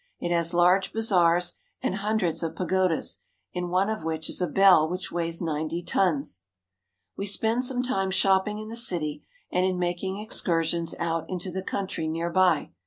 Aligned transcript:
It 0.19 0.31
has 0.31 0.51
large 0.51 0.93
bazaars 0.93 1.53
and 1.83 1.97
hundreds 1.97 2.41
of 2.41 2.55
pagodas, 2.55 3.19
in 3.53 3.69
one 3.69 3.87
of 3.87 4.03
which 4.03 4.29
is 4.31 4.41
a 4.41 4.47
bell 4.47 4.89
which 4.89 5.11
weighs 5.11 5.43
ninety 5.43 5.83
tons. 5.83 6.41
We 7.15 7.27
spend 7.27 7.65
some 7.65 7.83
time 7.83 8.09
shopping 8.09 8.57
in 8.57 8.69
the 8.69 8.75
city 8.75 9.23
and 9.51 9.63
in 9.63 9.77
mak 9.77 10.01
ing 10.01 10.17
excursions 10.17 10.95
out 10.97 11.29
into 11.29 11.51
the 11.51 11.61
country 11.61 12.07
near 12.07 12.31
by. 12.31 12.71